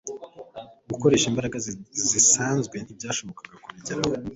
[0.91, 1.57] Gukoresha imbaraga
[2.09, 4.13] zisanzwe ntibyashobokaga kubigeraho,